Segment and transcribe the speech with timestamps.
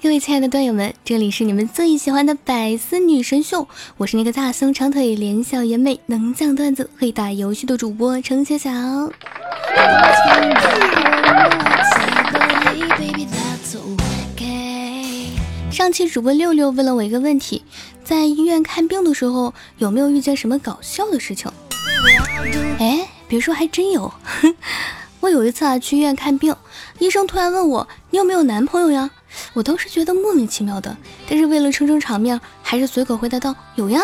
[0.00, 8.70] 各位亲爱的段友们，这里是你们最喜欢的百思女神秀，我是那个大胸长腿、脸小眼美、能讲段子、会打游戏的主播程小小。
[15.70, 17.64] 上期主播六六问了我一个问题，
[18.04, 21.50] 在医院看病的时候有没有遇见什么搞笑的事情？
[22.78, 24.12] 哎，别说还真有。
[25.20, 26.54] 我有一次啊去医院看病，
[27.00, 29.10] 医生突然问我：“你有没有男朋友呀？”
[29.52, 30.96] 我当时觉得莫名其妙的，
[31.28, 34.00] 但是为了撑撑场面，还是随口回答道：“有呀。”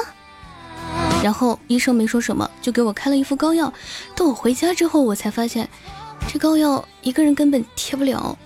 [1.22, 3.72] 然后医生没说什么，就给我开了一副膏药。
[4.14, 5.68] 等我回家之后，我才发现，
[6.28, 8.36] 这膏药一个人根本贴不了。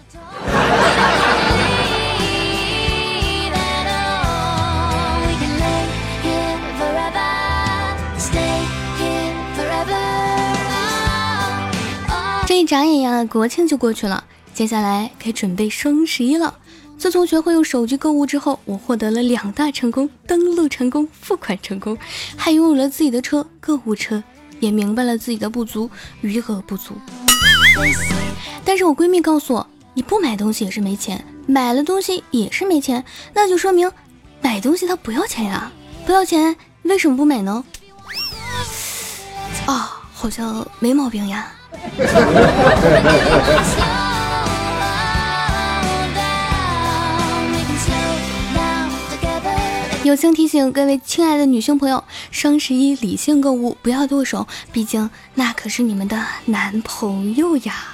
[12.46, 14.24] 这一眨眼呀，国庆就过去了，
[14.54, 16.54] 接下来该准备双十一了。
[16.98, 21.96] 自从学会用手机购物之后，我获得了两大成功：登录成功、付款成功，
[22.36, 24.22] 还拥有了自己的车——购物车，
[24.58, 25.88] 也明白了自己的不足，
[26.22, 26.94] 余额不足。
[28.64, 33.02] 但是我闺蜜告诉我，你不买东西也是没钱，买了东西也是没钱，
[33.32, 33.90] 那就说明
[34.42, 35.70] 买东西它不要钱呀，
[36.04, 37.64] 不要钱为什么不买呢？
[39.66, 41.52] 啊，好像没毛病呀。
[50.08, 57.88] 友情提醒各位亲爱的女性朋友：双十一理性购物，不要剁手，毕竟那可是你们的男朋友呀。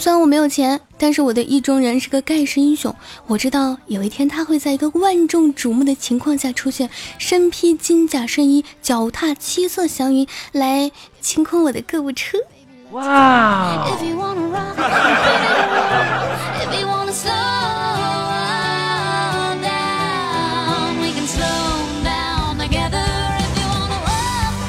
[0.00, 2.92] 虽然我没有钱，但是我的意中人是个盖世英雄。
[3.28, 12.36] 我知道有一天他会在一个万众瞩目的情况下出现，身披金甲圣衣，脚踏七色祥云，来清空我的购物车。
[12.92, 13.86] 哇！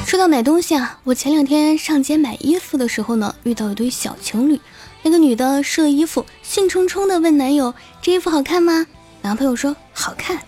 [0.06, 4.60] 说到买东西啊，我前两天上街买衣服的时候呢，遇到一对小情侣。
[5.02, 8.86] 那个女的试了衣服，兴冲冲的问男友：“这衣服好看吗？”
[9.20, 10.38] 男朋友说：“好看。”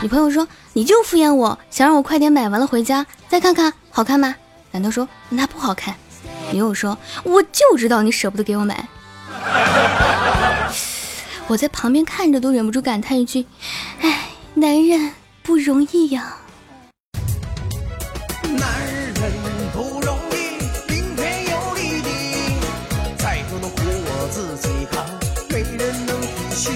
[0.00, 4.34] 女朋友说：“你就敷衍我，想让我快点买完了回家再看看好看吗？”
[4.72, 5.94] 男的说：“那不好看。”
[6.52, 8.88] 女友说：“我就知道你舍不得给我买。
[11.48, 13.46] ”我在旁边看着都忍不住感叹一句
[14.00, 15.12] ：“哎，男人
[15.42, 16.38] 不容易呀。”
[18.42, 18.68] 男
[19.14, 19.32] 人
[19.72, 20.58] 不容易，
[20.88, 22.08] 顶天有利弊，
[23.18, 25.04] 再苦的苦我自己扛，
[25.50, 26.70] 没人能体恤。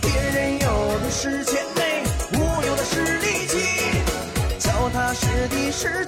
[0.00, 3.58] 别人有的是钱内，我有的是力气，
[4.58, 6.06] 脚踏实地是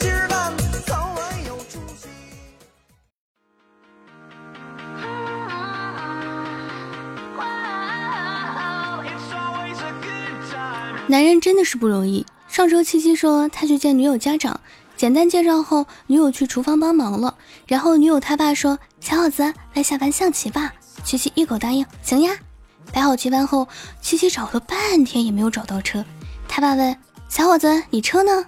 [11.11, 12.25] 男人真的是不容易。
[12.49, 14.61] 上周七七说他去见女友家长，
[14.97, 17.35] 简单介绍后，女友去厨房帮忙了。
[17.67, 20.73] 然后女友他爸说：“小伙子，来下盘象棋吧。”
[21.03, 22.31] 七七一口答应：“行呀。”
[22.95, 23.67] 摆好棋盘后，
[24.01, 26.05] 七七找了半天也没有找到车。
[26.47, 26.97] 他爸问
[27.29, 28.47] ：“小伙子，你车呢？”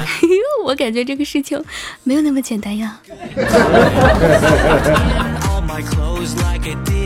[0.64, 1.62] 我感觉这个事情
[2.04, 2.98] 没有那么简单呀。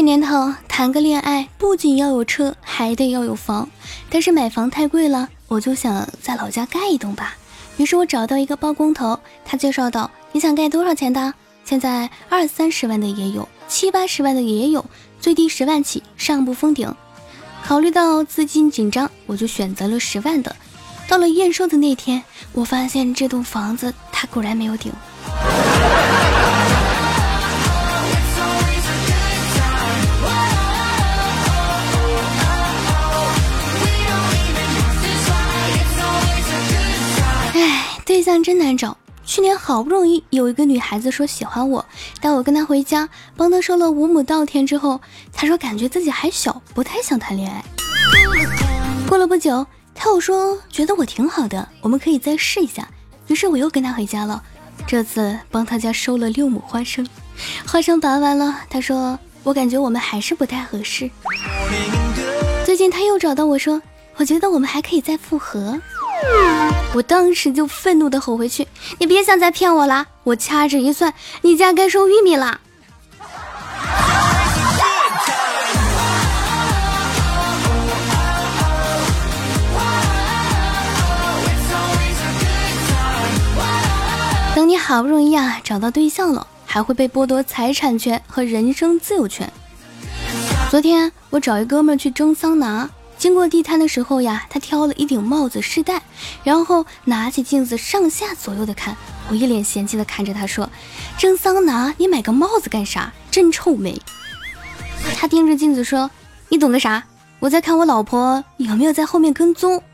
[0.00, 3.68] 这年头谈个恋爱，不仅要有车，还得要有房。
[4.08, 7.36] 但是买房太贵了，我就想在老家盖一栋吧。
[7.76, 11.34] 于是我找到一个包工头，他介绍道：“你想盖多少钱的？
[11.66, 14.82] 现在二三十万的也有，七八十万的也有，
[15.20, 16.90] 最低十万起，上不封顶。”
[17.62, 20.56] 考虑到资金紧张，我就选择了十万的。
[21.08, 22.22] 到了验收的那天，
[22.54, 24.90] 我发现这栋房子它果然没有顶。
[38.10, 38.96] 对象真难找。
[39.24, 41.86] 去年好不容易有一个女孩子说喜欢我，
[42.20, 45.00] 带我跟她回家，帮她收了五亩稻田之后，
[45.32, 47.64] 她说感觉自己还小，不太想谈恋爱。
[49.08, 49.64] 过了不久，
[49.94, 52.84] 她又说觉得我挺好的，我们可以再试一下。
[53.28, 54.42] 于是我又跟她回家了，
[54.88, 57.06] 这次帮她家收了六亩花生。
[57.64, 61.08] 花生拔完了，她说我感觉我们还是不太合适。
[62.66, 63.80] 最近他又找到我说，
[64.16, 65.80] 我觉得我们还可以再复合。
[66.92, 68.66] 我当时就愤怒的吼回去
[68.98, 70.06] ：“你别想再骗我了！
[70.24, 72.60] 我掐指一算，你家该收玉米了。”
[84.54, 89.50] 等你好不容易啊找到对象了，还会被剥夺财产权和人身自由权。
[90.68, 92.90] 昨天我找一哥们去蒸桑拿。
[93.20, 96.00] 经过地摊的时候呀，他挑了一顶帽子试戴，
[96.42, 98.96] 然后拿起镜子上下左右的看。
[99.28, 100.70] 我一脸嫌弃的看着他说
[101.18, 103.12] ：“蒸桑拿，你买个帽子干啥？
[103.30, 104.00] 真臭美。
[105.20, 106.10] ”他盯着镜子说
[106.48, 107.04] ：“你懂个啥？
[107.40, 109.82] 我在看我老婆有没有在后面跟踪。”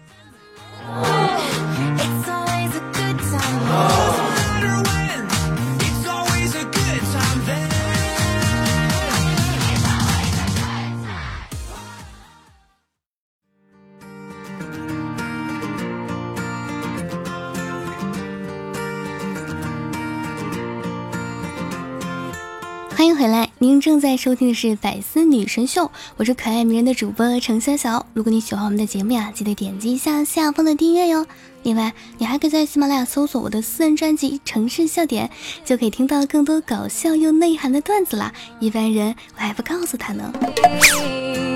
[23.16, 25.84] 回来，您正在收听的是《百思女神秀》，
[26.18, 28.02] 我是可爱迷人的主播程潇潇。
[28.12, 31.26] 如果你喜欢我们的节目呀，记得点击一下下方的订阅哟。
[31.62, 35.28] 另外，你还可以在喜马拉雅搜索我的私人专辑《城市笑点》，
[35.64, 38.30] 就可以听到更多搞笑又内涵的段子啦。
[38.60, 40.30] 一般人我还不告诉他呢。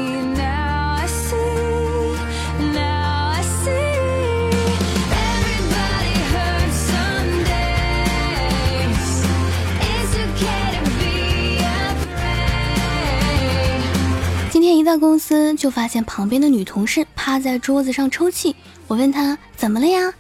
[14.81, 18.57] 一到公司就发现旁边的女同事趴在桌子上抽泣，
[18.87, 20.11] 我问她怎么了呀？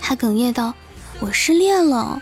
[0.00, 0.74] 她哽咽道
[1.22, 2.20] ：“我失恋了。”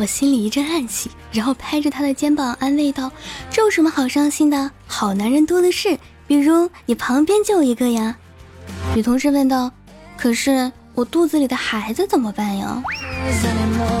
[0.00, 3.12] 我心里一阵暗喜，然后拍着她的肩膀安慰道
[3.52, 4.70] ：“这有什么好伤心的？
[4.86, 8.16] 好男人多的是，比如你旁边就有一个呀。”
[8.96, 9.70] 女同事问道
[10.16, 12.82] ：“可是我肚子里的孩子怎么办呀？”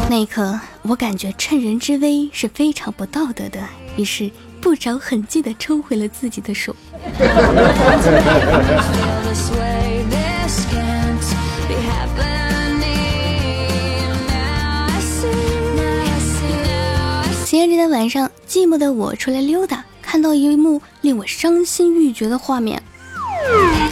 [0.08, 3.60] 那一刻，我感觉趁人之危是非常不道德的，
[3.98, 4.30] 于是。
[4.62, 6.74] 不着痕迹地抽回了自己的手。
[17.44, 22.80] 情人节的晚上，寂寞的我出来溜达，看到一幕令我伤心欲绝的画面。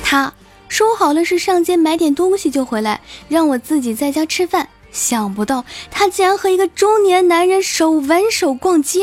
[0.05, 0.33] 他
[0.69, 4.69] 说好了是上街买点东西就回来，让我自己在家吃饭。
[4.93, 9.01] 想不到他竟然和一个中年男人手挽手逛街。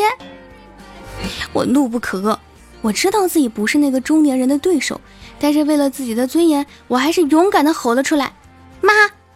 [1.54, 2.38] 我怒不可遏，
[2.82, 5.00] 我知道自己不是那个中年人的对手，
[5.40, 8.34] 但是为了自己的尊严，我还是勇敢的吼了出来
[8.82, 8.94] ：“妈，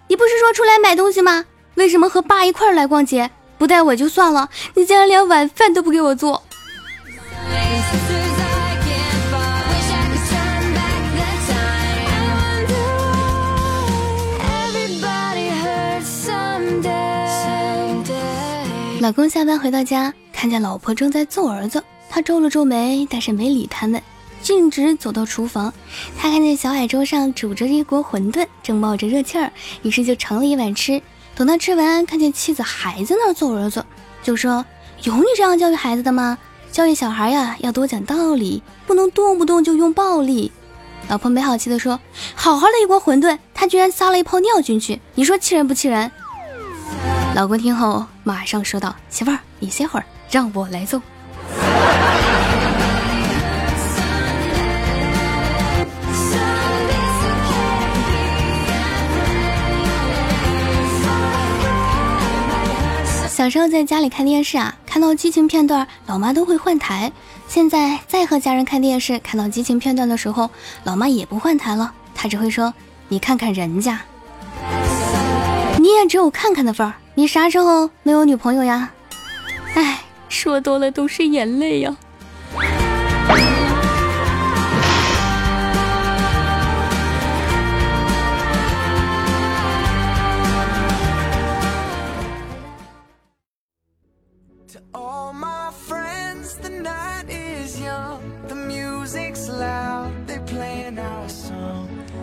[0.08, 1.46] 你不是说出来买东西吗？
[1.76, 3.30] 为什么和爸一块儿来逛街？
[3.58, 6.44] 不带我就算了，你竟然连晚饭都不给我做！”
[19.00, 20.14] 老公下班回到家。
[20.42, 24.02] 看见老婆正在揍儿子，他皱了皱眉，但是没理他们，
[24.42, 25.72] 径直走到厨房。
[26.18, 29.54] 他看见小矮桌上煮着一锅馄饨，正冒着热气儿，
[29.84, 31.00] 于是就盛了一碗吃。
[31.36, 33.86] 等他吃完，看见妻子还在那儿揍儿子，
[34.24, 34.66] 就说
[35.06, 36.36] ：“有你这样教育孩子的吗？
[36.72, 40.52] 教育小孩呀，要多讲道理，不能动不动就用暴力。”
[41.08, 42.00] 老婆没好气地说
[42.34, 46.12] ：“好好的一锅馄饨，他居然撒了一泡尿进去，你说气人不气人？”
[47.38, 51.02] 老公听后马上说道：“媳妇儿，你歇会儿。”让我来揍。
[63.28, 67.12] 小时候在家里看电视啊，看到激情片段，老妈都会换台。
[67.48, 70.50] 现在再和家人看电视，看到激情片段的时候，
[70.84, 72.72] 老妈也不换台了，她只会说
[73.10, 74.00] ：“你看看人家，
[75.80, 78.92] 你也只有看看的份儿，你啥时候没有女朋友呀？”
[80.42, 80.44] 哎。
[80.44, 81.96] 说多了都是眼泪呀。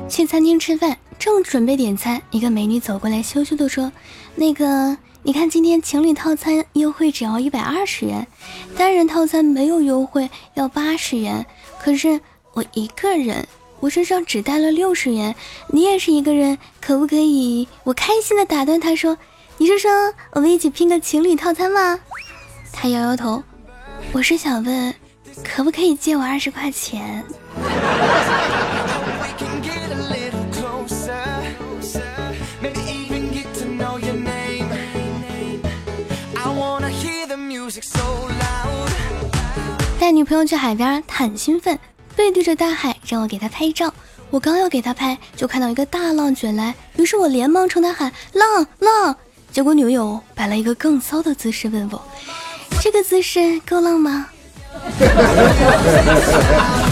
[0.09, 3.93] 去餐厅吃饭，正准备点餐，一个美女走过来，羞羞的说
[4.35, 4.99] ：“那个。”
[5.29, 8.27] 你看，今天情侣套餐优惠只要一百二十元，
[8.79, 11.45] 单人套餐没有优惠，要八十元。
[11.79, 12.19] 可是
[12.55, 13.47] 我一个人，
[13.79, 15.35] 我身上只带了六十元。
[15.67, 17.69] 你也是一个人，可不可以？
[17.85, 19.19] 我开心的打断他说
[19.59, 19.91] ：“你是说
[20.33, 22.01] 我们一起拼个情侣套餐吗？”
[22.73, 23.43] 他摇摇头，
[24.13, 24.95] 我是想问，
[25.45, 27.23] 可不可以借我二十块钱？
[40.29, 41.79] 朋友去海边，他很兴奋，
[42.15, 43.91] 背对着大海，让我给他拍照。
[44.29, 49.17] 我刚要给他拍，就看到一个大浪卷来，于是我连忙冲他喊：“浪浪！”
[49.51, 52.03] 结果女友摆了一个更骚的姿势，问我
[52.79, 54.27] ：“这个姿势够浪吗？”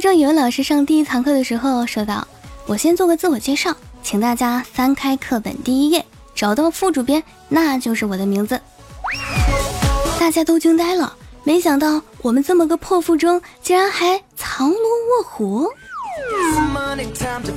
[0.00, 2.26] 高中语文老师上第一堂课的时候说道
[2.64, 6.02] ：“我先做个自我介绍，请大家翻开课本第一页，
[6.34, 8.58] 找到副主编，那就是我的名字。”
[10.18, 11.14] 大家都惊呆了，
[11.44, 15.68] 没想到我们这么个破附中，竟然还藏龙卧虎。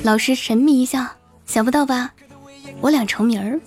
[0.02, 1.02] 老师神秘一笑，
[1.46, 2.10] 想不到吧？
[2.82, 3.58] 我俩重名儿。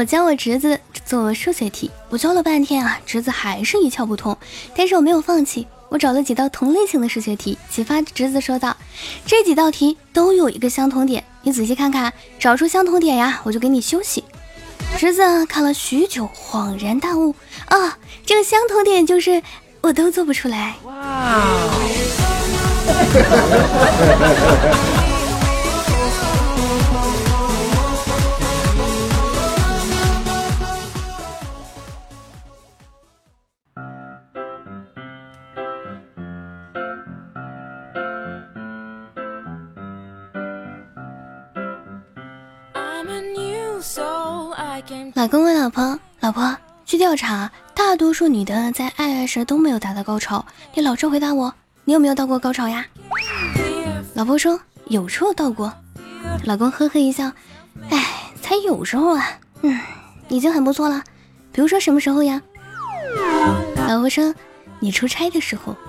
[0.00, 4.34] 我教我侄子做数学题，我教了半天啊，侄子还是一窍不通。
[4.74, 8.74] 但是我没有放弃，我找了几道同类型的数学题，启发侄子说道
[9.28, 14.24] ：“这几道题都有一个相同点，你仔细看看，找出相同点呀，我就给你休息。”
[14.96, 17.34] 侄子看了许久，恍然大悟
[17.68, 19.42] ：“啊，这个相同点就是
[19.82, 21.44] 我都做不出来。”哇！
[45.14, 50.44] 老公问老婆：“老婆，据调查，大多数女的在爱爱时都没有达到高潮。
[50.74, 52.84] 你老实回答我，你有没有到过高潮呀？”
[54.12, 55.72] 老婆说：“有时候到过。”
[56.44, 57.32] 老公呵呵一笑
[57.88, 58.04] ：“哎，
[58.42, 59.26] 才有时候啊，
[59.62, 59.80] 嗯，
[60.28, 61.02] 已经很不错了。
[61.50, 62.40] 比如说什么时候呀？”
[63.88, 64.34] 老婆说
[64.78, 65.74] ：“你出差的时候。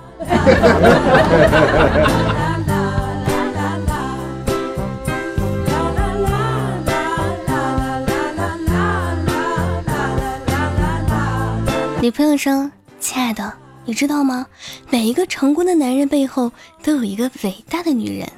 [12.12, 13.52] 朋友说：“亲爱的，
[13.86, 14.46] 你知道吗？
[14.90, 16.52] 每一个成功的男人背后
[16.82, 18.28] 都有一个伟大的女人。”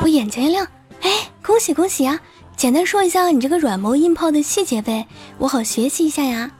[0.02, 0.68] 我眼前一亮，
[1.02, 1.10] 哎，
[1.42, 2.20] 恭喜恭喜啊！
[2.58, 6.52] 简单说一下你这个软磨硬泡的细节呗，我好学习一下呀。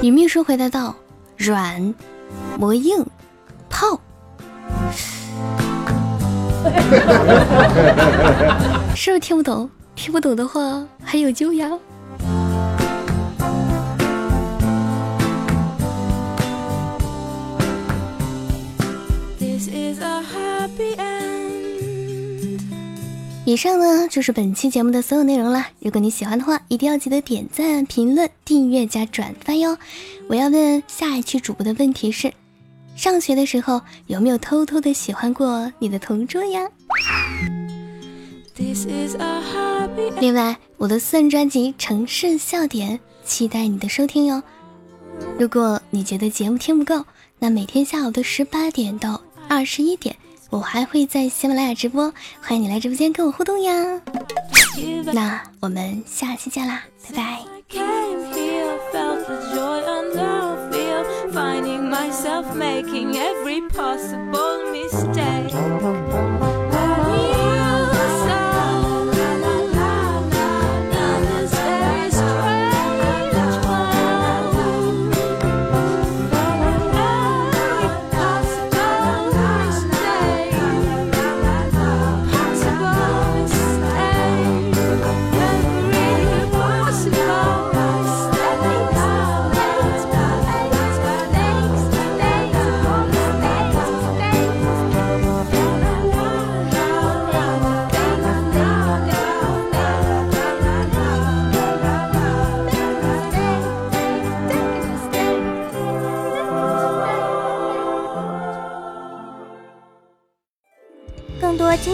[0.00, 0.94] 女秘书回答道：
[1.36, 1.94] 软
[2.58, 3.04] 磨硬
[3.68, 4.00] 泡，
[8.96, 9.68] 是不是听不懂？
[9.94, 11.70] 听不懂的话还有救呀。
[23.46, 25.66] 以上呢就是本期节目的所有内容了。
[25.78, 29.76] 如果你喜欢的话，一定要记得点赞、评论、订阅加转发哟。
[30.28, 32.32] 我要问下一期主播的问题是：
[32.96, 36.66] 上学的时候有没有偷偷的喜欢过你的同桌呀？
[40.20, 44.42] 另外，我的私人专辑《城市笑点》期待你的收听哟。
[45.38, 47.04] 如果你觉得节目听不够，
[47.38, 50.16] 那每天下午的十八点到二十一点。
[50.54, 53.72] 我还会在喜马拉雅直播，欢迎你来直播间跟我互动呀！
[55.12, 56.80] 那我们下期见啦，
[57.10, 57.40] 拜拜。